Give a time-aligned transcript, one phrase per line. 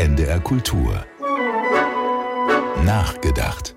[0.00, 1.04] NDR Kultur.
[2.86, 3.76] Nachgedacht.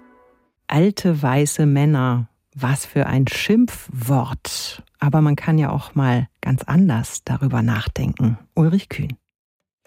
[0.68, 2.30] Alte weiße Männer.
[2.56, 4.84] Was für ein Schimpfwort.
[5.00, 8.38] Aber man kann ja auch mal ganz anders darüber nachdenken.
[8.56, 9.18] Ulrich Kühn.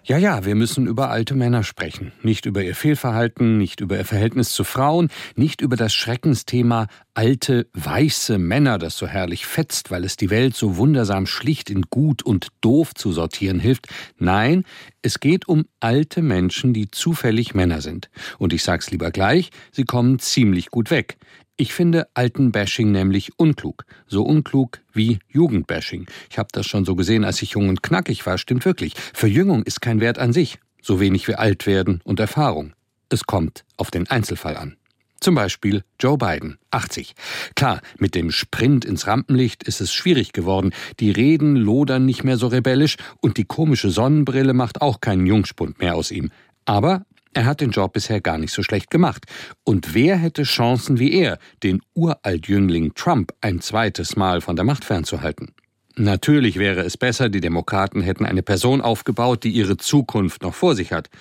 [0.07, 2.13] Ja, ja, wir müssen über alte Männer sprechen.
[2.23, 7.67] Nicht über ihr Fehlverhalten, nicht über ihr Verhältnis zu Frauen, nicht über das Schreckensthema alte,
[7.73, 12.23] weiße Männer, das so herrlich fetzt, weil es die Welt so wundersam schlicht in gut
[12.23, 13.89] und doof zu sortieren hilft.
[14.17, 14.63] Nein,
[15.01, 18.09] es geht um alte Menschen, die zufällig Männer sind.
[18.37, 21.17] Und ich sag's lieber gleich, sie kommen ziemlich gut weg.
[21.59, 23.85] Ich finde Altenbashing nämlich unklug.
[24.05, 26.05] So unklug wie Jugendbashing.
[26.29, 28.37] Ich habe das schon so gesehen, als ich jung und knackig war.
[28.37, 28.93] Stimmt wirklich.
[29.13, 30.59] Verjüngung ist kein Wert an sich.
[30.83, 32.73] So wenig wie alt werden und Erfahrung.
[33.09, 34.77] Es kommt auf den Einzelfall an.
[35.19, 37.15] Zum Beispiel Joe Biden, 80.
[37.55, 40.73] Klar, mit dem Sprint ins Rampenlicht ist es schwierig geworden.
[40.99, 45.79] Die Reden lodern nicht mehr so rebellisch und die komische Sonnenbrille macht auch keinen Jungspund
[45.79, 46.29] mehr aus ihm.
[46.65, 47.03] Aber
[47.37, 49.25] er hat den Job bisher gar nicht so schlecht gemacht.
[49.63, 54.83] Und wer hätte Chancen wie er, den Uraltjüngling Trump ein zweites Mal von der Macht
[54.83, 55.53] fernzuhalten?
[55.95, 60.73] Natürlich wäre es besser, die Demokraten hätten eine Person aufgebaut, die ihre Zukunft noch vor
[60.73, 61.11] sich hat.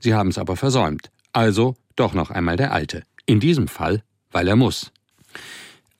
[0.00, 1.12] Sie haben es aber versäumt.
[1.32, 3.04] Also doch noch einmal der Alte.
[3.24, 4.90] In diesem Fall, weil er muss.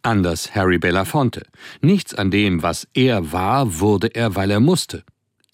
[0.03, 1.47] Anders Harry Belafonte.
[1.81, 5.05] Nichts an dem, was er war, wurde er, weil er musste.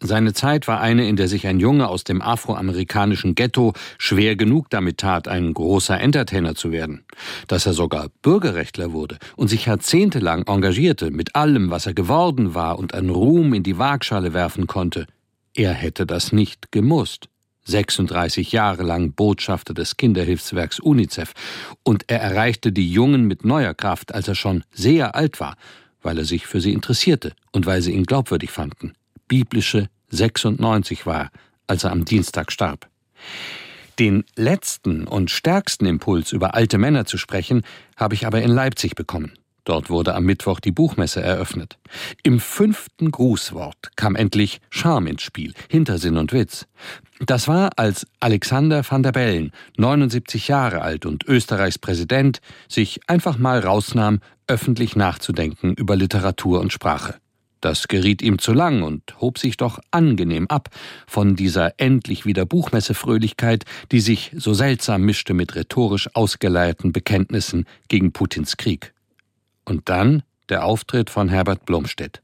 [0.03, 4.71] Seine Zeit war eine, in der sich ein Junge aus dem afroamerikanischen Ghetto schwer genug
[4.71, 7.05] damit tat, ein großer Entertainer zu werden.
[7.49, 12.79] Dass er sogar Bürgerrechtler wurde und sich jahrzehntelang engagierte mit allem, was er geworden war
[12.79, 15.07] und an Ruhm in die Waagschale werfen konnte.
[15.55, 17.29] Er hätte das nicht gemusst.
[17.65, 21.35] 36 Jahre lang Botschafter des Kinderhilfswerks UNICEF
[21.83, 25.57] und er erreichte die Jungen mit neuer Kraft, als er schon sehr alt war,
[26.01, 28.95] weil er sich für sie interessierte und weil sie ihn glaubwürdig fanden
[29.31, 31.31] biblische 96 war,
[31.69, 32.89] als er am Dienstag starb.
[33.99, 37.63] Den letzten und stärksten Impuls, über alte Männer zu sprechen,
[37.97, 39.33] habe ich aber in Leipzig bekommen.
[39.65, 41.79] Dort wurde am Mittwoch die Buchmesse eröffnet.
[42.25, 46.67] Im fünften Grußwort kam endlich Charme ins Spiel, Hintersinn und Witz.
[47.21, 53.39] Das war, als Alexander van der Bellen, 79 Jahre alt und Österreichs Präsident, sich einfach
[53.39, 57.21] mal rausnahm, öffentlich nachzudenken über Literatur und Sprache.
[57.61, 60.71] Das geriet ihm zu lang und hob sich doch angenehm ab
[61.07, 68.13] von dieser endlich wieder Buchmessefröhlichkeit, die sich so seltsam mischte mit rhetorisch ausgeleierten Bekenntnissen gegen
[68.13, 68.95] Putins Krieg.
[69.65, 72.23] Und dann der Auftritt von Herbert Blomstedt.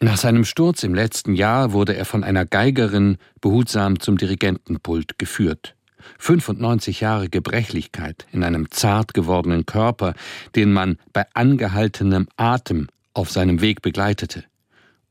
[0.00, 5.76] Nach seinem Sturz im letzten Jahr wurde er von einer Geigerin behutsam zum Dirigentenpult geführt.
[6.18, 10.14] 95 Jahre Gebrechlichkeit in einem zart gewordenen Körper,
[10.54, 14.44] den man bei angehaltenem Atem auf seinem Weg begleitete.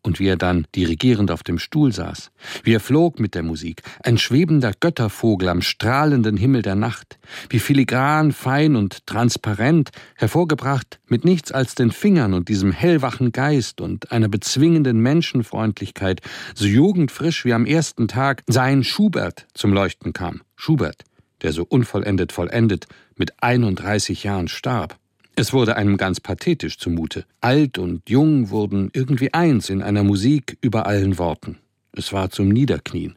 [0.05, 2.31] Und wie er dann dirigierend auf dem Stuhl saß,
[2.63, 7.17] wie er flog mit der Musik, ein schwebender Göttervogel am strahlenden Himmel der Nacht,
[7.49, 13.79] wie filigran, fein und transparent, hervorgebracht mit nichts als den Fingern und diesem hellwachen Geist
[13.79, 16.19] und einer bezwingenden Menschenfreundlichkeit,
[16.53, 20.41] so jugendfrisch wie am ersten Tag sein Schubert zum Leuchten kam.
[20.57, 21.05] Schubert,
[21.43, 24.99] der so unvollendet vollendet mit 31 Jahren starb.
[25.35, 27.25] Es wurde einem ganz pathetisch zumute.
[27.41, 31.57] Alt und jung wurden irgendwie eins in einer Musik über allen Worten.
[31.91, 33.15] Es war zum Niederknien.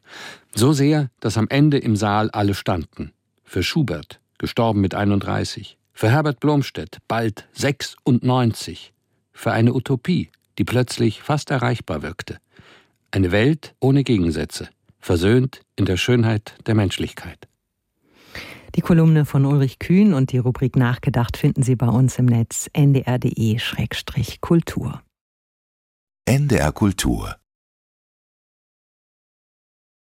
[0.54, 3.12] So sehr, dass am Ende im Saal alle standen.
[3.44, 5.77] Für Schubert, gestorben mit 31.
[5.93, 8.93] Für Herbert Blomstedt, bald 96.
[9.33, 12.38] Für eine Utopie, die plötzlich fast erreichbar wirkte.
[13.10, 14.69] Eine Welt ohne Gegensätze,
[15.00, 17.47] versöhnt in der Schönheit der Menschlichkeit.
[18.76, 22.69] Die Kolumne von Ulrich Kühn und die Rubrik Nachgedacht finden Sie bei uns im Netz
[22.75, 23.41] ndr.de-kultur.
[26.26, 27.36] NDR Kultur